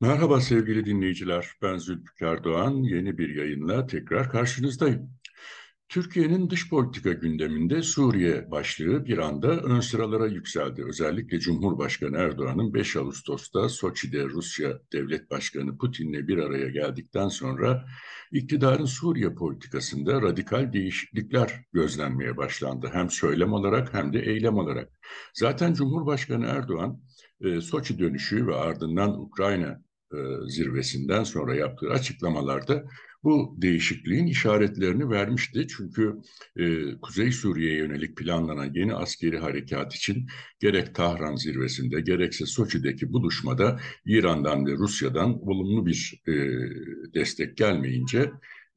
Merhaba 0.00 0.40
sevgili 0.40 0.84
dinleyiciler. 0.86 1.48
Ben 1.62 1.78
Zülfikar 1.78 2.44
Doğan. 2.44 2.82
Yeni 2.82 3.18
bir 3.18 3.28
yayınla 3.36 3.86
tekrar 3.86 4.30
karşınızdayım. 4.30 5.10
Türkiye'nin 5.88 6.50
dış 6.50 6.70
politika 6.70 7.12
gündeminde 7.12 7.82
Suriye 7.82 8.50
başlığı 8.50 9.06
bir 9.06 9.18
anda 9.18 9.48
ön 9.48 9.80
sıralara 9.80 10.26
yükseldi. 10.26 10.84
Özellikle 10.84 11.38
Cumhurbaşkanı 11.40 12.16
Erdoğan'ın 12.16 12.74
5 12.74 12.96
Ağustos'ta 12.96 13.68
Soçi'de 13.68 14.24
Rusya 14.24 14.78
Devlet 14.92 15.30
Başkanı 15.30 15.78
Putin'le 15.78 16.28
bir 16.28 16.38
araya 16.38 16.68
geldikten 16.68 17.28
sonra 17.28 17.84
iktidarın 18.32 18.84
Suriye 18.84 19.34
politikasında 19.34 20.22
radikal 20.22 20.72
değişiklikler 20.72 21.64
gözlenmeye 21.72 22.36
başlandı. 22.36 22.90
Hem 22.92 23.10
söylem 23.10 23.52
olarak 23.52 23.94
hem 23.94 24.12
de 24.12 24.20
eylem 24.20 24.58
olarak. 24.58 25.00
Zaten 25.34 25.74
Cumhurbaşkanı 25.74 26.46
Erdoğan 26.46 27.00
e, 27.40 27.60
Soçi 27.60 27.98
dönüşü 27.98 28.46
ve 28.46 28.54
ardından 28.54 29.20
Ukrayna 29.20 29.87
e, 30.12 30.18
zirvesinden 30.48 31.24
sonra 31.24 31.54
yaptığı 31.54 31.90
açıklamalarda 31.90 32.84
bu 33.24 33.56
değişikliğin 33.62 34.26
işaretlerini 34.26 35.10
vermişti. 35.10 35.66
Çünkü 35.76 36.16
e, 36.56 36.94
Kuzey 37.02 37.32
Suriye'ye 37.32 37.78
yönelik 37.78 38.16
planlanan 38.16 38.72
yeni 38.74 38.94
askeri 38.94 39.38
harekat 39.38 39.94
için 39.94 40.26
gerek 40.60 40.94
Tahran 40.94 41.36
zirvesinde 41.36 42.00
gerekse 42.00 42.46
Soçi'deki 42.46 43.12
buluşmada 43.12 43.80
İran'dan 44.06 44.66
ve 44.66 44.72
Rusya'dan 44.72 45.48
olumlu 45.48 45.86
bir 45.86 46.22
e, 46.28 46.32
destek 47.14 47.56
gelmeyince 47.56 48.30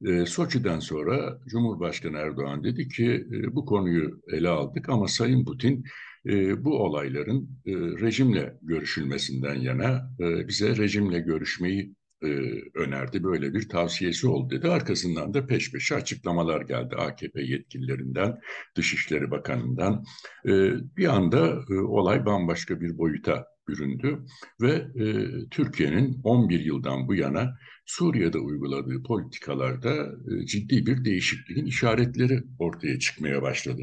e, 0.06 0.26
Soçi'den 0.26 0.78
sonra 0.78 1.38
Cumhurbaşkanı 1.46 2.16
Erdoğan 2.18 2.64
dedi 2.64 2.88
ki 2.88 3.26
e, 3.32 3.54
bu 3.54 3.64
konuyu 3.64 4.22
ele 4.32 4.48
aldık 4.48 4.88
ama 4.88 5.08
Sayın 5.08 5.44
Putin 5.44 5.84
e, 6.26 6.64
bu 6.64 6.78
olayların 6.82 7.50
e, 7.66 7.72
rejimle 7.74 8.58
görüşülmesinden 8.62 9.54
yana 9.54 10.10
e, 10.20 10.48
bize 10.48 10.76
rejimle 10.76 11.18
görüşmeyi 11.20 11.94
e, 12.22 12.28
önerdi. 12.74 13.24
Böyle 13.24 13.54
bir 13.54 13.68
tavsiyesi 13.68 14.28
oldu 14.28 14.50
dedi. 14.50 14.68
Arkasından 14.68 15.34
da 15.34 15.46
peş 15.46 15.72
peşe 15.72 15.94
açıklamalar 15.94 16.60
geldi 16.60 16.96
AKP 16.96 17.42
yetkililerinden, 17.42 18.38
Dışişleri 18.76 19.30
Bakanı'ndan. 19.30 20.04
E, 20.46 20.50
bir 20.96 21.06
anda 21.06 21.64
e, 21.70 21.74
olay 21.74 22.26
bambaşka 22.26 22.80
bir 22.80 22.98
boyuta 22.98 23.46
büründü 23.68 24.24
ve 24.60 24.72
e, 25.04 25.28
Türkiye'nin 25.50 26.20
11 26.24 26.60
yıldan 26.60 27.08
bu 27.08 27.14
yana 27.14 27.58
Suriye'de 27.86 28.38
uyguladığı 28.38 29.02
politikalarda 29.02 29.94
e, 30.04 30.46
ciddi 30.46 30.86
bir 30.86 31.04
değişikliğin 31.04 31.66
işaretleri 31.66 32.42
ortaya 32.58 32.98
çıkmaya 32.98 33.42
başladı. 33.42 33.82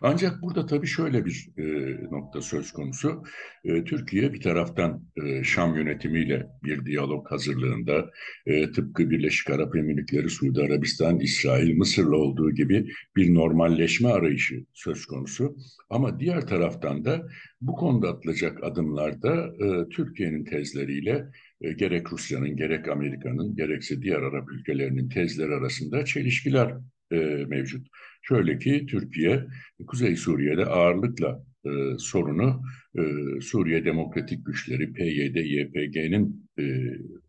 Ancak 0.00 0.42
burada 0.42 0.66
tabii 0.66 0.86
şöyle 0.86 1.24
bir 1.24 1.48
e, 1.58 1.64
nokta 2.10 2.40
söz 2.40 2.72
konusu. 2.72 3.22
E, 3.64 3.84
Türkiye 3.84 4.32
bir 4.32 4.40
taraftan 4.40 5.02
e, 5.24 5.44
Şam 5.44 5.76
yönetimiyle 5.76 6.46
bir 6.64 6.84
diyalog 6.84 7.30
hazırlığında 7.30 8.10
e, 8.46 8.72
tıpkı 8.72 9.10
Birleşik 9.10 9.50
Arap 9.50 9.76
Emirlikleri, 9.76 10.30
Suudi 10.30 10.62
Arabistan, 10.62 11.20
İsrail, 11.20 11.76
Mısır'la 11.76 12.16
olduğu 12.16 12.50
gibi 12.50 12.86
bir 13.16 13.34
normalleşme 13.34 14.08
arayışı 14.08 14.64
söz 14.72 15.06
konusu. 15.06 15.56
Ama 15.90 16.20
diğer 16.20 16.46
taraftan 16.46 17.04
da 17.04 17.28
bu 17.60 17.72
konuda 17.72 18.08
atılacak 18.08 18.64
adımlarda 18.64 19.54
e, 19.64 19.88
Türkiye'nin 19.88 20.44
tezleriyle 20.44 21.26
e, 21.60 21.72
gerek 21.72 22.12
Rusya'nın, 22.12 22.56
gerek 22.56 22.88
Amerika'nın, 22.88 23.56
gerekse 23.56 24.02
diğer 24.02 24.22
Arap 24.22 24.52
ülkelerinin 24.52 25.08
tezleri 25.08 25.54
arasında 25.54 26.04
çelişkiler 26.04 26.74
e, 27.12 27.16
mevcut. 27.48 27.86
Şöyle 28.28 28.58
ki 28.58 28.86
Türkiye 28.86 29.46
Kuzey 29.86 30.16
Suriye'de 30.16 30.64
ağırlıkla 30.66 31.42
e, 31.66 31.98
sorunu 31.98 32.62
e, 32.98 33.02
Suriye 33.40 33.84
Demokratik 33.84 34.46
Güçleri 34.46 34.92
PYD, 34.92 35.36
YPG'nin 35.36 36.46
e, 36.58 36.64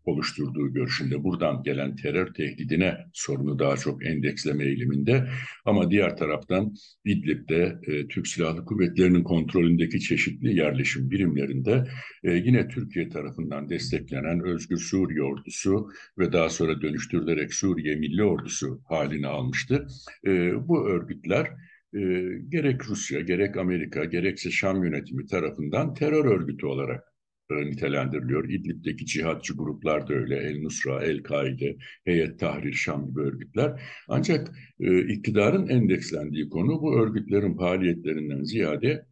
oluşturduğu 0.04 0.72
görüşünde. 0.72 1.24
Buradan 1.24 1.62
gelen 1.62 1.96
terör 1.96 2.34
tehdidine 2.34 2.96
sorunu 3.12 3.58
daha 3.58 3.76
çok 3.76 4.06
endeksleme 4.06 4.64
eğiliminde. 4.64 5.28
Ama 5.64 5.90
diğer 5.90 6.16
taraftan 6.16 6.74
İdlib'de 7.04 7.78
e, 7.86 8.08
Türk 8.08 8.26
Silahlı 8.26 8.64
Kuvvetleri'nin 8.64 9.22
kontrolündeki 9.22 10.00
çeşitli 10.00 10.56
yerleşim 10.56 11.10
birimlerinde 11.10 11.84
e, 12.24 12.32
yine 12.32 12.68
Türkiye 12.68 13.08
tarafından 13.08 13.68
desteklenen 13.68 14.40
Özgür 14.40 14.78
Suriye 14.78 15.22
Ordusu 15.22 15.90
ve 16.18 16.32
daha 16.32 16.48
sonra 16.48 16.80
dönüştürülerek 16.82 17.54
Suriye 17.54 17.94
Milli 17.96 18.24
Ordusu 18.24 18.80
halini 18.84 19.26
almıştı. 19.26 19.86
E, 20.26 20.52
bu 20.68 20.88
örgütler 20.88 21.48
e, 21.94 22.00
gerek 22.48 22.88
Rusya, 22.88 23.20
gerek 23.20 23.56
Amerika, 23.56 24.04
gerekse 24.04 24.50
Şam 24.50 24.84
yönetimi 24.84 25.26
tarafından 25.26 25.94
terör 25.94 26.24
örgütü 26.24 26.66
olarak 26.66 27.04
e, 27.50 27.54
nitelendiriliyor. 27.54 28.48
İdlib'deki 28.48 29.06
cihatçı 29.06 29.54
gruplar 29.56 30.08
da 30.08 30.14
öyle. 30.14 30.36
El 30.36 30.62
Nusra, 30.62 31.04
El 31.04 31.22
Kaide, 31.22 31.76
Heyet 32.04 32.38
Tahrir 32.40 32.72
Şam 32.72 33.06
gibi 33.06 33.20
örgütler. 33.20 33.82
Ancak 34.08 34.50
e, 34.80 35.08
iktidarın 35.08 35.68
endekslendiği 35.68 36.48
konu 36.48 36.82
bu 36.82 37.00
örgütlerin 37.00 37.56
faaliyetlerinden 37.56 38.42
ziyade 38.42 39.06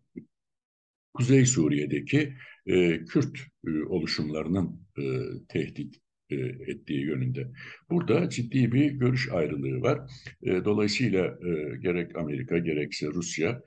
Kuzey 1.15 1.47
Suriye'deki 1.47 2.35
e, 2.67 3.05
Kürt 3.05 3.39
e, 3.67 3.71
oluşumlarının 3.85 4.81
e, 4.99 5.03
tehdit 5.49 6.06
e, 6.31 6.37
ettiği 6.73 7.01
yönünde. 7.01 7.47
Burada 7.91 8.29
ciddi 8.29 8.73
bir 8.73 8.91
görüş 8.91 9.29
ayrılığı 9.33 9.81
var. 9.81 10.01
E, 10.43 10.65
dolayısıyla 10.65 11.25
e, 11.25 11.77
gerek 11.77 12.17
Amerika 12.17 12.59
gerekse 12.59 13.07
Rusya 13.07 13.63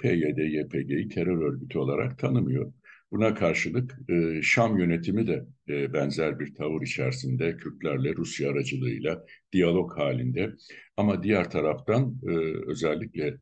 PYD, 0.00 0.38
YPG'yi 0.38 1.08
terör 1.08 1.52
örgütü 1.52 1.78
olarak 1.78 2.18
tanımıyor. 2.18 2.72
Buna 3.10 3.34
karşılık 3.34 3.98
Şam 4.42 4.78
yönetimi 4.78 5.26
de 5.26 5.44
benzer 5.68 6.40
bir 6.40 6.54
tavır 6.54 6.82
içerisinde 6.82 7.56
Kürtlerle 7.56 8.14
Rusya 8.14 8.50
aracılığıyla 8.50 9.24
diyalog 9.52 9.98
halinde. 9.98 10.52
Ama 10.96 11.22
diğer 11.22 11.50
taraftan 11.50 12.20
özellikle 12.66 13.36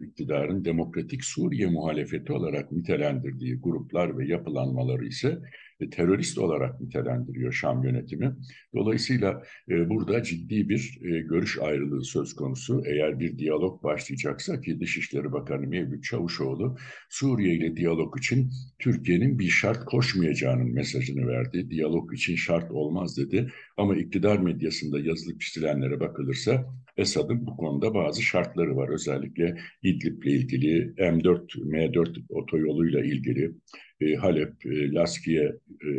iktidarın 0.00 0.64
Demokratik 0.64 1.24
Suriye 1.24 1.66
muhalefeti 1.66 2.32
olarak 2.32 2.72
nitelendirdiği 2.72 3.60
gruplar 3.60 4.18
ve 4.18 4.26
yapılanmaları 4.26 5.06
ise 5.06 5.38
terörist 5.86 6.38
olarak 6.38 6.80
nitelendiriyor 6.80 7.52
Şam 7.52 7.84
yönetimi. 7.84 8.36
Dolayısıyla 8.74 9.42
e, 9.68 9.88
burada 9.88 10.22
ciddi 10.22 10.68
bir 10.68 10.98
e, 11.02 11.20
görüş 11.20 11.58
ayrılığı 11.58 12.04
söz 12.04 12.34
konusu. 12.34 12.82
Eğer 12.86 13.20
bir 13.20 13.38
diyalog 13.38 13.82
başlayacaksa 13.82 14.60
ki 14.60 14.80
Dışişleri 14.80 15.32
Bakanı 15.32 15.66
Mevlüt 15.66 16.04
Çavuşoğlu 16.04 16.76
Suriye 17.08 17.54
ile 17.54 17.76
diyalog 17.76 18.18
için 18.18 18.50
Türkiye'nin 18.78 19.38
bir 19.38 19.48
şart 19.48 19.84
koşmayacağının 19.84 20.72
mesajını 20.72 21.26
verdi. 21.26 21.70
Diyalog 21.70 22.14
için 22.14 22.36
şart 22.36 22.70
olmaz 22.70 23.16
dedi. 23.18 23.52
Ama 23.76 23.96
iktidar 23.96 24.38
medyasında 24.38 25.00
yazılıp 25.00 25.40
çizilenlere 25.40 26.00
bakılırsa 26.00 26.74
Esad'ın 26.98 27.46
bu 27.46 27.56
konuda 27.56 27.94
bazı 27.94 28.22
şartları 28.22 28.76
var. 28.76 28.88
Özellikle 28.88 29.58
İdlib'le 29.82 30.26
ilgili, 30.26 30.94
M4, 30.96 31.56
M4 31.56 32.24
otoyoluyla 32.28 33.04
ilgili, 33.04 33.52
e, 34.00 34.14
Halep, 34.14 34.66
e, 34.66 34.92
Laskiye 34.92 35.52
e, 35.84 35.90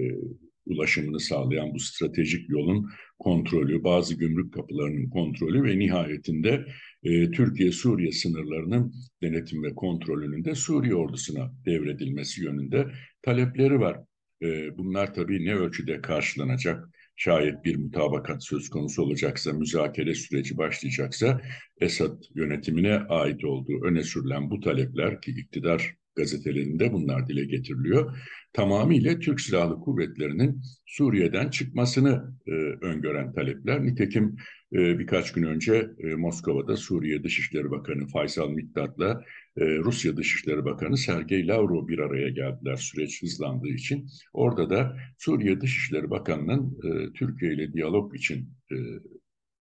ulaşımını 0.66 1.20
sağlayan 1.20 1.74
bu 1.74 1.80
stratejik 1.80 2.50
yolun 2.50 2.90
kontrolü, 3.20 3.84
bazı 3.84 4.16
gümrük 4.16 4.54
kapılarının 4.54 5.10
kontrolü 5.10 5.64
ve 5.64 5.80
nihayetinde 5.80 6.66
e, 7.04 7.32
Türkiye-Suriye 7.32 8.12
sınırlarının 8.12 8.94
denetim 9.22 9.64
ve 9.64 9.76
kontrolünün 9.76 10.46
de 10.46 10.56
Suriye 10.56 10.96
ordusuna 10.96 11.54
devredilmesi 11.66 12.44
yönünde 12.44 12.88
talepleri 13.22 13.80
var. 13.80 14.00
E, 14.42 14.78
bunlar 14.78 15.14
tabii 15.14 15.46
ne 15.46 15.56
ölçüde 15.56 16.02
karşılanacak? 16.02 16.90
Şayet 17.22 17.66
bir 17.66 17.76
mutabakat 17.76 18.44
söz 18.44 18.70
konusu 18.70 19.04
olacaksa, 19.04 19.54
müzakere 19.54 20.16
süreci 20.16 20.58
başlayacaksa 20.58 21.42
Esad 21.82 22.24
yönetimine 22.36 22.96
ait 22.96 23.46
olduğu 23.46 23.84
öne 23.84 24.04
sürülen 24.04 24.50
bu 24.50 24.60
talepler 24.60 25.22
ki 25.22 25.32
iktidar 25.32 25.96
gazetelerinde 26.20 26.94
bunlar 26.94 27.28
dile 27.28 27.46
getiriliyor. 27.46 28.18
Tamamıyla 28.54 29.20
Türk 29.20 29.42
Silahlı 29.42 29.80
Kuvvetleri'nin 29.80 30.62
Suriye'den 30.86 31.50
çıkmasını 31.50 32.34
e, 32.48 32.52
öngören 32.86 33.34
talepler. 33.34 33.86
Nitekim 33.86 34.36
e, 34.74 35.00
birkaç 35.00 35.34
gün 35.34 35.44
önce 35.44 35.90
e, 36.00 36.16
Moskova'da 36.16 36.78
Suriye 36.78 37.24
Dışişleri 37.24 37.72
Bakanı 37.72 38.08
Faysal 38.08 38.50
Miktat'la 38.50 39.24
e, 39.58 39.78
Rusya 39.78 40.18
Dışişleri 40.18 40.66
Bakanı 40.66 40.98
Sergey 40.98 41.48
Lavrov 41.48 41.88
bir 41.88 42.00
araya 42.00 42.30
geldiler 42.30 42.76
süreç 42.76 43.24
hızlandığı 43.24 43.68
için. 43.68 44.08
Orada 44.34 44.70
da 44.70 44.98
Suriye 45.18 45.62
Dışişleri 45.62 46.10
Bakanı'nın 46.10 46.78
e, 46.84 47.14
Türkiye 47.14 47.54
ile 47.54 47.74
diyalog 47.74 48.16
için 48.16 48.50
e, 48.72 48.76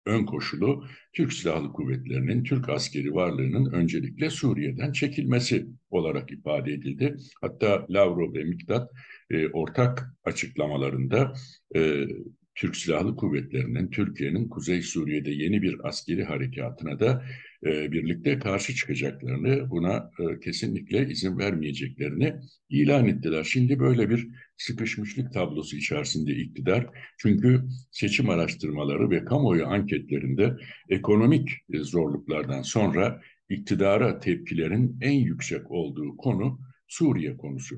ön 0.09 0.25
koşulu 0.25 0.85
Türk 1.13 1.33
Silahlı 1.33 1.73
Kuvvetleri'nin, 1.73 2.45
Türk 2.45 2.69
askeri 2.69 3.15
varlığının 3.15 3.73
öncelikle 3.73 4.31
Suriye'den 4.31 4.93
çekilmesi 4.93 5.67
olarak 5.91 6.31
ifade 6.31 6.73
edildi. 6.73 7.17
Hatta 7.41 7.87
Lavrov 7.91 8.35
ve 8.35 8.45
Miktat 8.45 8.91
e, 9.31 9.49
ortak 9.49 10.15
açıklamalarında 10.25 11.33
e, 11.77 12.07
Türk 12.59 12.77
Silahlı 12.77 13.17
Kuvvetleri'nin 13.17 13.91
Türkiye'nin 13.91 14.49
Kuzey 14.49 14.83
Suriye'de 14.83 15.31
yeni 15.31 15.63
bir 15.63 15.89
askeri 15.89 16.25
harekatına 16.25 17.01
da 17.01 17.25
e, 17.67 17.93
birlikte 17.93 18.39
karşı 18.39 18.75
çıkacaklarını, 18.75 19.71
buna 19.71 20.11
e, 20.21 20.41
kesinlikle 20.41 21.09
izin 21.09 21.39
vermeyeceklerini 21.39 22.35
ilan 22.69 23.09
ettiler. 23.09 23.45
Şimdi 23.45 23.79
böyle 23.79 24.11
bir 24.11 24.29
sıkışmışlık 24.57 25.33
tablosu 25.33 25.77
içerisinde 25.77 26.33
iktidar. 26.33 26.87
Çünkü 27.19 27.65
seçim 27.91 28.31
araştırmaları 28.31 29.11
ve 29.11 29.25
kamuoyu 29.25 29.67
anketlerinde 29.67 30.57
ekonomik 30.89 31.51
e, 31.73 31.79
zorluklardan 31.79 32.63
sonra 32.63 33.21
iktidara 33.49 34.21
tepkilerin 34.21 34.99
en 35.01 35.13
yüksek 35.13 35.71
olduğu 35.71 36.17
konu 36.17 36.61
Suriye 36.89 37.37
konusu. 37.37 37.77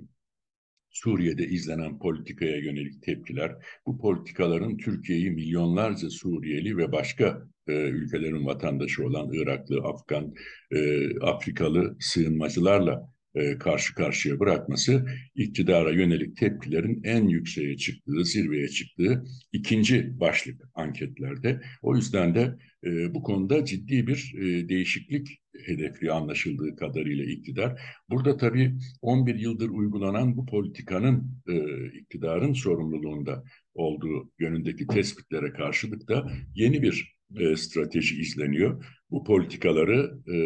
Suriye'de 0.90 1.46
izlenen 1.46 1.98
politikaya 1.98 2.56
yönelik 2.56 3.02
tepkiler, 3.02 3.52
bu 3.86 3.98
politikaların 3.98 4.76
Türkiye'yi 4.76 5.30
milyonlarca 5.30 6.10
Suriyeli 6.10 6.76
ve 6.76 6.92
başka 6.92 7.42
e, 7.68 7.72
ülkelerin 7.72 8.46
vatandaşı 8.46 9.06
olan 9.06 9.32
Iraklı, 9.32 9.80
Afgan, 9.80 10.34
e, 10.72 11.10
Afrikalı 11.20 11.96
sığınmacılarla 12.00 13.12
e, 13.34 13.58
karşı 13.58 13.94
karşıya 13.94 14.40
bırakması 14.40 15.06
iktidara 15.34 15.90
yönelik 15.90 16.36
tepkilerin 16.36 17.00
en 17.04 17.28
yükseğe 17.28 17.76
çıktığı, 17.76 18.24
zirveye 18.24 18.68
çıktığı 18.68 19.24
ikinci 19.52 20.20
başlık 20.20 20.62
anketlerde. 20.74 21.60
O 21.82 21.96
yüzden 21.96 22.34
de 22.34 22.58
e, 22.84 23.14
bu 23.14 23.22
konuda 23.22 23.64
ciddi 23.64 24.06
bir 24.06 24.34
e, 24.38 24.68
değişiklik 24.68 25.40
hedefli 25.66 26.12
anlaşıldığı 26.12 26.76
kadarıyla 26.76 27.24
iktidar. 27.24 27.80
Burada 28.10 28.36
tabii 28.36 28.74
11 29.02 29.34
yıldır 29.34 29.68
uygulanan 29.68 30.36
bu 30.36 30.46
politikanın 30.46 31.42
e, 31.48 31.86
iktidarın 31.98 32.52
sorumluluğunda 32.52 33.44
olduğu 33.74 34.30
yönündeki 34.38 34.86
tespitlere 34.86 35.52
karşılık 35.52 36.08
da 36.08 36.30
yeni 36.54 36.82
bir 36.82 37.16
e, 37.36 37.56
strateji 37.56 38.20
izleniyor. 38.20 38.99
Bu 39.10 39.24
politikaları 39.24 40.18
e, 40.34 40.36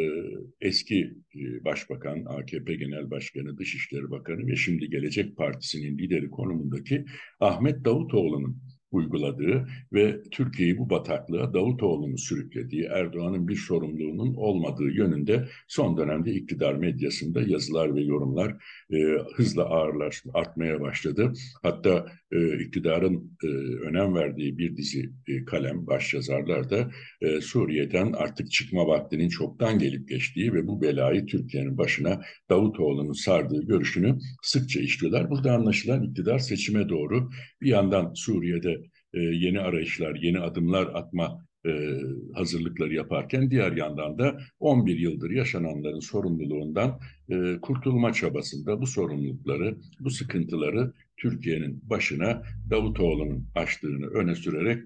eski 0.61 1.15
e, 1.35 1.65
Başbakan, 1.65 2.25
AKP 2.25 2.75
Genel 2.75 3.11
Başkanı, 3.11 3.59
Dışişleri 3.59 4.11
Bakanı 4.11 4.47
ve 4.47 4.57
şimdi 4.57 4.91
Gelecek 4.91 5.37
Partisi'nin 5.37 5.99
lideri 5.99 6.31
konumundaki 6.31 7.05
Ahmet 7.41 7.85
Davutoğlu'nun 7.85 8.63
uyguladığı 8.95 9.67
ve 9.93 10.23
Türkiye'yi 10.31 10.79
bu 10.79 10.91
bataklığa 10.91 11.55
Davutoğlu'nu 11.55 12.19
sürüklediği, 12.19 12.85
Erdoğan'ın 12.85 13.49
bir 13.49 13.57
sorumluluğunun 13.57 14.35
olmadığı 14.35 14.91
yönünde 14.91 15.49
son 15.69 15.97
dönemde 15.97 16.33
iktidar 16.33 16.75
medyasında 16.75 17.43
yazılar 17.43 17.95
ve 17.95 18.01
yorumlar 18.01 18.57
e, 18.93 18.97
hızla 19.37 19.65
ağırlar, 19.65 20.23
artmaya 20.35 20.81
başladı. 20.81 21.33
Hatta 21.63 22.07
e, 22.33 22.65
iktidarın 22.65 23.37
e, 23.45 23.47
önem 23.89 24.15
verdiği 24.15 24.59
bir 24.59 24.77
dizi 24.77 25.11
e, 25.29 25.45
kalem, 25.45 25.87
başyazarlar 25.87 26.71
da 26.71 26.91
e, 27.21 27.41
Suriye'den 27.41 28.13
artık 28.13 28.51
çıkma 28.51 28.87
vaktinin 28.87 29.29
çoktan 29.29 29.79
gelip 29.79 30.09
geçtiği 30.09 30.53
ve 30.53 30.67
bu 30.67 30.83
belayı 30.83 31.27
Türkiye'nin 31.27 31.79
başına 31.79 32.21
Davutoğlu'nun 32.51 33.13
sardığı 33.13 33.67
görüşünü 33.67 34.19
sıkça 34.43 34.81
işliyorlar. 34.81 35.31
Burada 35.31 35.53
anlaşılan 35.53 36.03
iktidar 36.03 36.39
seçime 36.39 36.89
doğru 36.89 37.31
bir 37.63 37.69
yandan 37.69 38.13
Suriye'de 38.15 38.83
e, 39.15 39.21
yeni 39.21 39.61
arayışlar, 39.61 40.15
yeni 40.15 40.41
adımlar 40.41 40.87
atma 40.95 41.47
e, 41.67 42.01
hazırlıkları 42.35 42.95
yaparken 42.95 43.51
diğer 43.51 43.73
yandan 43.73 44.19
da 44.19 44.39
11 44.61 44.99
yıldır 44.99 45.31
yaşananların 45.31 46.01
sorumluluğundan 46.01 47.01
e, 47.29 47.61
kurtulma 47.63 48.13
çabasında 48.13 48.81
bu 48.81 48.87
sorumlulukları, 48.87 49.77
bu 50.01 50.11
sıkıntıları 50.11 50.93
Türkiye'nin 51.17 51.81
başına 51.91 52.43
Davutoğlu'nun 52.71 53.49
açtığını 53.55 54.07
öne 54.07 54.35
sürerek 54.35 54.83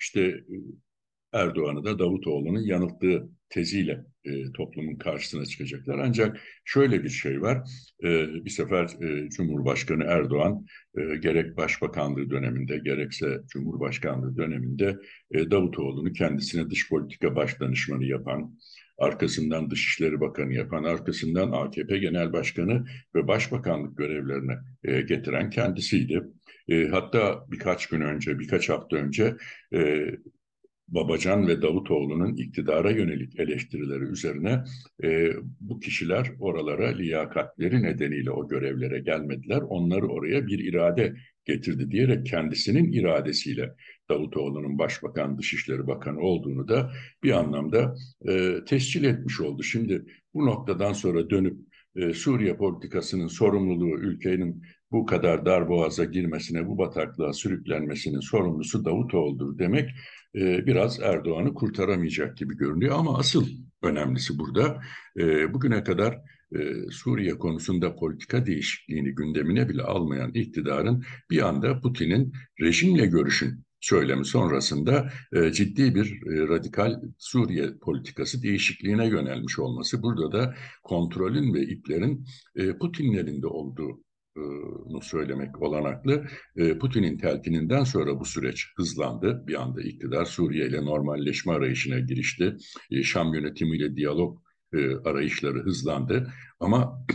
işte 0.00 0.44
Erdoğan'ı 1.32 1.84
da 1.84 1.98
Davutoğlu'nun 1.98 2.60
yanılttığı 2.60 3.28
teziyle 3.50 4.04
e, 4.24 4.52
toplumun 4.52 4.96
karşısına 4.96 5.46
çıkacaklar. 5.46 5.98
Ancak 5.98 6.40
şöyle 6.64 7.04
bir 7.04 7.08
şey 7.08 7.42
var, 7.42 7.58
e, 8.04 8.28
bir 8.44 8.50
sefer 8.50 8.84
e, 9.02 9.28
Cumhurbaşkanı 9.30 10.04
Erdoğan 10.04 10.66
e, 10.98 11.16
gerek 11.16 11.56
Başbakanlığı 11.56 12.30
döneminde 12.30 12.78
gerekse 12.78 13.40
Cumhurbaşkanlığı 13.52 14.36
döneminde 14.36 14.96
e, 15.30 15.50
Davutoğlu'nu 15.50 16.12
kendisine 16.12 16.70
dış 16.70 16.88
politika 16.88 17.36
başdanışmanı 17.36 18.04
yapan, 18.04 18.58
arkasından 18.98 19.70
Dışişleri 19.70 20.20
Bakanı 20.20 20.54
yapan, 20.54 20.84
arkasından 20.84 21.52
AKP 21.52 21.98
Genel 21.98 22.32
Başkanı 22.32 22.84
ve 23.14 23.28
Başbakanlık 23.28 23.98
görevlerine 23.98 24.58
e, 24.84 25.00
getiren 25.00 25.50
kendisiydi. 25.50 26.22
E, 26.68 26.88
hatta 26.88 27.44
birkaç 27.50 27.86
gün 27.86 28.00
önce, 28.00 28.38
birkaç 28.38 28.68
hafta 28.68 28.96
önce 28.96 29.36
e, 29.74 30.06
Babacan 30.90 31.48
ve 31.48 31.62
Davutoğlu'nun 31.62 32.36
iktidara 32.36 32.90
yönelik 32.90 33.40
eleştirileri 33.40 34.04
üzerine 34.04 34.64
e, 35.02 35.30
bu 35.60 35.80
kişiler 35.80 36.32
oralara 36.40 36.88
liyakatleri 36.88 37.82
nedeniyle 37.82 38.30
o 38.30 38.48
görevlere 38.48 39.00
gelmediler. 39.00 39.60
Onları 39.60 40.08
oraya 40.08 40.46
bir 40.46 40.58
irade 40.58 41.14
getirdi 41.44 41.90
diyerek 41.90 42.26
kendisinin 42.26 42.92
iradesiyle 42.92 43.74
Davutoğlu'nun 44.08 44.78
Başbakan 44.78 45.38
Dışişleri 45.38 45.86
Bakanı 45.86 46.20
olduğunu 46.20 46.68
da 46.68 46.92
bir 47.22 47.32
anlamda 47.32 47.94
e, 48.28 48.64
tescil 48.66 49.04
etmiş 49.04 49.40
oldu. 49.40 49.62
Şimdi 49.62 50.04
bu 50.34 50.46
noktadan 50.46 50.92
sonra 50.92 51.30
dönüp 51.30 51.58
e, 51.96 52.12
Suriye 52.12 52.56
politikasının 52.56 53.26
sorumluluğu 53.26 53.98
ülkenin 53.98 54.62
bu 54.92 55.06
kadar 55.06 55.46
dar 55.46 55.68
boğaza 55.68 56.04
girmesine, 56.04 56.66
bu 56.66 56.78
bataklığa 56.78 57.32
sürüklenmesinin 57.32 58.20
sorumlusu 58.20 58.84
Davutoğlu'dur 58.84 59.58
demek 59.58 59.90
e, 60.34 60.66
biraz 60.66 61.00
Erdoğan'ı 61.00 61.54
kurtaramayacak 61.54 62.36
gibi 62.36 62.56
görünüyor. 62.56 62.98
Ama 62.98 63.18
asıl 63.18 63.46
önemlisi 63.82 64.38
burada 64.38 64.82
e, 65.18 65.54
bugüne 65.54 65.84
kadar 65.84 66.18
e, 66.56 66.90
Suriye 66.90 67.38
konusunda 67.38 67.96
politika 67.96 68.46
değişikliğini 68.46 69.14
gündemine 69.14 69.68
bile 69.68 69.82
almayan 69.82 70.30
iktidarın 70.34 71.04
bir 71.30 71.48
anda 71.48 71.80
Putin'in 71.80 72.32
rejimle 72.60 73.06
görüşün 73.06 73.64
söylemi 73.80 74.26
sonrasında 74.26 75.12
e, 75.32 75.52
ciddi 75.52 75.94
bir 75.94 76.06
e, 76.06 76.48
radikal 76.48 77.00
Suriye 77.18 77.70
politikası 77.82 78.42
değişikliğine 78.42 79.06
yönelmiş 79.06 79.58
olması. 79.58 80.02
Burada 80.02 80.32
da 80.32 80.54
kontrolün 80.82 81.54
ve 81.54 81.62
iplerin 81.62 82.26
e, 82.56 82.78
Putin'in 82.78 83.14
elinde 83.14 83.46
olduğu 83.46 84.00
söylemek 85.02 85.62
olanaklı. 85.62 86.26
Putin'in 86.80 87.18
telkininden 87.18 87.84
sonra 87.84 88.20
bu 88.20 88.24
süreç 88.24 88.66
hızlandı. 88.76 89.44
Bir 89.46 89.62
anda 89.62 89.82
iktidar 89.82 90.24
Suriye 90.24 90.66
ile 90.66 90.84
normalleşme 90.84 91.52
arayışına 91.52 91.98
girişti. 91.98 92.56
Şam 93.02 93.34
yönetimiyle 93.34 93.96
diyalog 93.96 94.38
arayışları 95.04 95.58
hızlandı. 95.58 96.32
Ama 96.60 97.06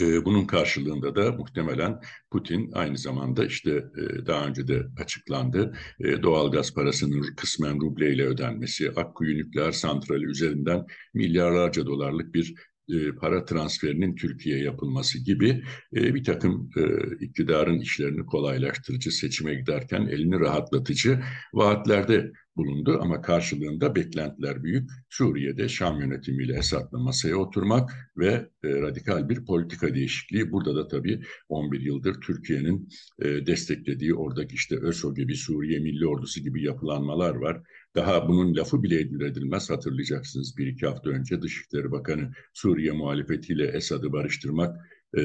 bunun 0.00 0.46
karşılığında 0.46 1.16
da 1.16 1.32
muhtemelen 1.32 2.00
Putin 2.30 2.72
aynı 2.72 2.98
zamanda 2.98 3.46
işte 3.46 3.84
daha 4.26 4.46
önce 4.46 4.68
de 4.68 4.86
açıklandı 5.00 5.74
doğal 6.22 6.52
gaz 6.52 6.74
parasının 6.74 7.34
kısmen 7.36 7.80
rubleyle 7.80 8.26
ödenmesi, 8.26 8.90
Akkuyu 8.90 9.36
nükleer 9.36 9.72
santrali 9.72 10.24
üzerinden 10.24 10.86
milyarlarca 11.14 11.86
dolarlık 11.86 12.34
bir 12.34 12.54
e, 12.88 13.12
para 13.12 13.44
transferinin 13.44 14.14
Türkiye'ye 14.14 14.64
yapılması 14.64 15.24
gibi 15.24 15.62
e, 15.96 16.14
bir 16.14 16.24
takım 16.24 16.70
e, 16.76 16.82
iktidarın 17.24 17.80
işlerini 17.80 18.26
kolaylaştırıcı, 18.26 19.10
seçime 19.10 19.54
giderken 19.54 20.06
elini 20.06 20.40
rahatlatıcı 20.40 21.20
vaatlerde 21.54 22.32
bulundu 22.56 22.98
ama 23.02 23.20
karşılığında 23.20 23.94
beklentiler 23.94 24.62
büyük. 24.64 24.90
Suriye'de 25.10 25.68
Şam 25.68 26.00
yönetimiyle 26.00 26.58
Esad'la 26.58 26.98
masaya 26.98 27.36
oturmak 27.36 28.10
ve 28.16 28.48
e, 28.64 28.68
radikal 28.68 29.28
bir 29.28 29.44
politika 29.44 29.94
değişikliği. 29.94 30.52
Burada 30.52 30.76
da 30.76 30.88
tabii 30.88 31.22
11 31.48 31.80
yıldır 31.80 32.20
Türkiye'nin 32.20 32.88
e, 33.22 33.46
desteklediği 33.46 34.14
oradaki 34.14 34.54
işte 34.54 34.76
ÖSO 34.76 35.14
gibi 35.14 35.34
Suriye 35.34 35.78
Milli 35.78 36.06
Ordusu 36.06 36.40
gibi 36.40 36.62
yapılanmalar 36.62 37.34
var. 37.34 37.62
Daha 37.96 38.28
bunun 38.28 38.56
lafı 38.56 38.82
bile 38.82 39.00
edilmez 39.00 39.70
hatırlayacaksınız. 39.70 40.56
Bir 40.58 40.66
iki 40.66 40.86
hafta 40.86 41.10
önce 41.10 41.42
Dışişleri 41.42 41.90
Bakanı 41.90 42.32
Suriye 42.54 42.92
muhalefetiyle 42.92 43.66
Esad'ı 43.66 44.12
barıştırmak 44.12 44.76
e, 45.14 45.20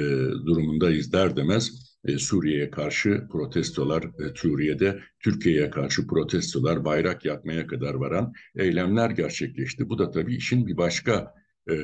durumundayız 0.45 1.13
der 1.13 1.35
demez 1.35 1.91
e, 2.05 2.17
Suriye'ye 2.17 2.69
karşı 2.69 3.27
protestolar, 3.31 4.03
e, 4.03 4.35
Suriye'de 4.35 4.99
Türkiye'ye 5.19 5.69
karşı 5.69 6.07
protestolar, 6.07 6.85
bayrak 6.85 7.25
yakmaya 7.25 7.67
kadar 7.67 7.93
varan 7.93 8.33
eylemler 8.55 9.09
gerçekleşti. 9.09 9.89
Bu 9.89 9.97
da 9.97 10.11
tabii 10.11 10.35
işin 10.35 10.67
bir 10.67 10.77
başka 10.77 11.33
e, 11.69 11.75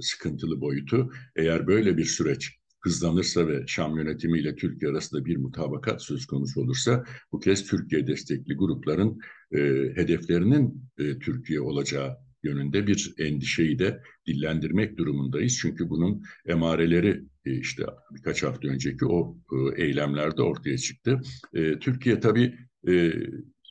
sıkıntılı 0.00 0.60
boyutu. 0.60 1.12
Eğer 1.36 1.66
böyle 1.66 1.96
bir 1.96 2.04
süreç 2.04 2.59
hızlanırsa 2.80 3.48
ve 3.48 3.64
Şam 3.66 3.96
yönetimiyle 3.96 4.56
Türkiye 4.56 4.90
arasında 4.90 5.24
bir 5.24 5.36
mutabakat 5.36 6.02
söz 6.02 6.26
konusu 6.26 6.60
olursa 6.60 7.04
bu 7.32 7.40
kez 7.40 7.66
Türkiye 7.66 8.06
destekli 8.06 8.54
grupların 8.54 9.18
e, 9.52 9.58
hedeflerinin 9.94 10.84
e, 10.98 11.18
Türkiye 11.18 11.60
olacağı 11.60 12.16
yönünde 12.42 12.86
bir 12.86 13.14
endişeyi 13.18 13.78
de 13.78 14.02
dillendirmek 14.26 14.98
durumundayız. 14.98 15.58
Çünkü 15.62 15.88
bunun 15.88 16.22
emareleri 16.46 17.24
e, 17.44 17.58
işte 17.58 17.82
birkaç 18.14 18.42
hafta 18.42 18.68
önceki 18.68 19.06
o 19.06 19.36
e, 19.52 19.82
eylemlerde 19.82 20.42
ortaya 20.42 20.78
çıktı. 20.78 21.20
E, 21.54 21.78
Türkiye 21.78 22.20
tabii 22.20 22.54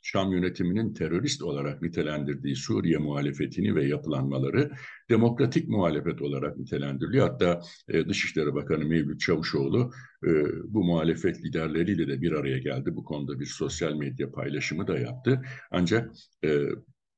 Şam 0.02 0.32
yönetiminin 0.32 0.92
terörist 0.92 1.42
olarak 1.42 1.82
nitelendirdiği 1.82 2.56
Suriye 2.56 2.98
muhalefetini 2.98 3.74
ve 3.74 3.84
yapılanmaları 3.84 4.70
demokratik 5.10 5.68
muhalefet 5.68 6.22
olarak 6.22 6.58
nitelendiriliyor. 6.58 7.28
Hatta 7.28 7.60
e, 7.88 8.08
Dışişleri 8.08 8.54
Bakanı 8.54 8.84
Mevlüt 8.84 9.20
Çavuşoğlu 9.20 9.92
e, 10.24 10.28
bu 10.64 10.84
muhalefet 10.84 11.44
liderleriyle 11.44 12.08
de 12.08 12.22
bir 12.22 12.32
araya 12.32 12.58
geldi. 12.58 12.96
Bu 12.96 13.04
konuda 13.04 13.40
bir 13.40 13.46
sosyal 13.46 13.94
medya 13.94 14.30
paylaşımı 14.32 14.86
da 14.86 14.98
yaptı. 14.98 15.42
Ancak 15.70 16.10
e, 16.44 16.66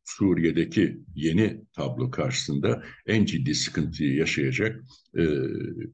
Suriye'deki 0.05 1.01
yeni 1.15 1.61
tablo 1.73 2.11
karşısında 2.11 2.83
en 3.07 3.25
ciddi 3.25 3.55
sıkıntıyı 3.55 4.15
yaşayacak 4.15 4.83
e, 5.17 5.23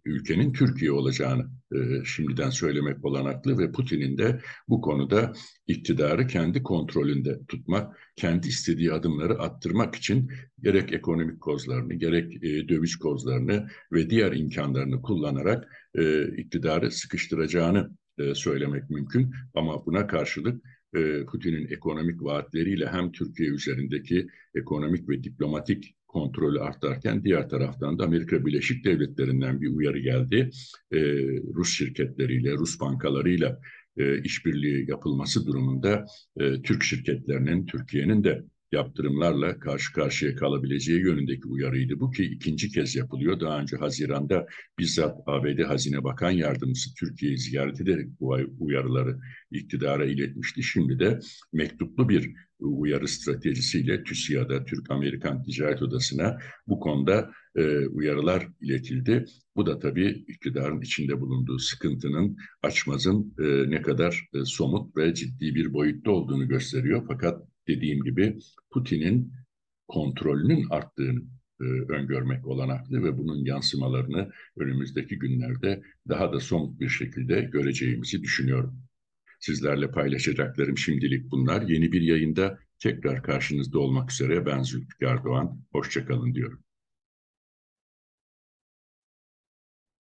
ülkenin 0.04 0.52
Türkiye 0.52 0.92
olacağını 0.92 1.50
e, 1.72 2.04
şimdiden 2.04 2.50
söylemek 2.50 3.04
olanaklı 3.04 3.58
ve 3.58 3.72
Putin'in 3.72 4.18
de 4.18 4.40
bu 4.68 4.80
konuda 4.80 5.32
iktidarı 5.66 6.26
kendi 6.26 6.62
kontrolünde 6.62 7.38
tutmak, 7.48 7.96
kendi 8.16 8.48
istediği 8.48 8.92
adımları 8.92 9.38
attırmak 9.38 9.94
için 9.94 10.30
gerek 10.62 10.92
ekonomik 10.92 11.40
kozlarını, 11.40 11.94
gerek 11.94 12.44
e, 12.44 12.68
döviz 12.68 12.96
kozlarını 12.96 13.68
ve 13.92 14.10
diğer 14.10 14.32
imkanlarını 14.32 15.02
kullanarak 15.02 15.68
e, 15.94 16.28
iktidarı 16.36 16.90
sıkıştıracağını 16.90 17.90
e, 18.18 18.34
söylemek 18.34 18.90
mümkün. 18.90 19.34
Ama 19.54 19.86
buna 19.86 20.06
karşılık 20.06 20.64
e, 20.94 21.24
Putin'in 21.24 21.68
ekonomik 21.68 22.22
vaatleriyle 22.22 22.86
hem 22.86 23.12
Türkiye 23.12 23.48
üzerindeki 23.48 24.26
ekonomik 24.54 25.08
ve 25.08 25.24
diplomatik 25.24 25.94
kontrolü 26.08 26.60
artarken 26.60 27.24
diğer 27.24 27.48
taraftan 27.48 27.98
da 27.98 28.04
Amerika 28.04 28.46
Birleşik 28.46 28.84
Devletleri'nden 28.84 29.60
bir 29.60 29.68
uyarı 29.68 29.98
geldi. 29.98 30.50
E, 30.92 30.98
Rus 31.54 31.76
şirketleriyle, 31.76 32.52
Rus 32.52 32.80
bankalarıyla 32.80 33.60
e, 33.96 34.22
işbirliği 34.22 34.90
yapılması 34.90 35.46
durumunda 35.46 36.06
Türk 36.64 36.82
şirketlerinin, 36.82 37.66
Türkiye'nin 37.66 38.24
de 38.24 38.44
yaptırımlarla 38.72 39.58
karşı 39.58 39.92
karşıya 39.92 40.36
kalabileceği 40.36 41.00
yönündeki 41.00 41.48
uyarıydı. 41.48 42.00
Bu 42.00 42.10
ki 42.10 42.24
ikinci 42.24 42.68
kez 42.68 42.96
yapılıyor. 42.96 43.40
Daha 43.40 43.60
önce 43.60 43.76
Haziran'da 43.76 44.46
bizzat 44.78 45.16
ABD 45.26 45.62
Hazine 45.62 46.04
Bakan 46.04 46.30
Yardımcısı 46.30 46.94
Türkiye'yi 46.94 47.38
ziyaret 47.38 47.80
ederek 47.80 48.08
bu 48.20 48.36
uyarıları 48.58 49.18
iktidara 49.50 50.04
iletmişti. 50.04 50.62
Şimdi 50.62 50.98
de 50.98 51.18
mektuplu 51.52 52.08
bir 52.08 52.32
uyarı 52.60 53.08
stratejisiyle 53.08 54.04
TÜSİAD'a, 54.04 54.64
Türk-Amerikan 54.64 55.42
Ticaret 55.42 55.82
Odası'na 55.82 56.38
bu 56.66 56.80
konuda 56.80 57.30
e, 57.56 57.86
uyarılar 57.86 58.48
iletildi. 58.60 59.24
Bu 59.56 59.66
da 59.66 59.78
tabii 59.78 60.24
iktidarın 60.28 60.80
içinde 60.80 61.20
bulunduğu 61.20 61.58
sıkıntının, 61.58 62.36
açmazın 62.62 63.34
e, 63.38 63.70
ne 63.70 63.82
kadar 63.82 64.28
e, 64.34 64.44
somut 64.44 64.96
ve 64.96 65.14
ciddi 65.14 65.54
bir 65.54 65.72
boyutta 65.72 66.10
olduğunu 66.10 66.48
gösteriyor. 66.48 67.04
Fakat 67.08 67.42
dediğim 67.68 68.04
gibi 68.04 68.38
Putin'in 68.70 69.32
kontrolünün 69.88 70.66
arttığını 70.70 71.22
e, 71.60 71.64
öngörmek 71.64 72.46
olanaklı 72.46 73.04
ve 73.04 73.18
bunun 73.18 73.44
yansımalarını 73.44 74.30
önümüzdeki 74.56 75.18
günlerde 75.18 75.82
daha 76.08 76.32
da 76.32 76.40
somut 76.40 76.80
bir 76.80 76.88
şekilde 76.88 77.42
göreceğimizi 77.42 78.22
düşünüyorum. 78.22 78.82
Sizlerle 79.40 79.90
paylaşacaklarım 79.90 80.78
şimdilik 80.78 81.30
bunlar. 81.30 81.62
Yeni 81.62 81.92
bir 81.92 82.00
yayında 82.00 82.58
tekrar 82.78 83.22
karşınızda 83.22 83.78
olmak 83.78 84.12
üzere 84.12 84.46
ben 84.46 84.62
Zülfikar 84.62 85.24
Doğan. 85.24 85.60
Hoşçakalın 85.72 86.34
diyorum. 86.34 86.64